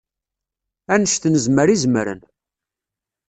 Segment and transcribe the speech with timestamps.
[0.93, 2.21] Annect nezmer i zemren.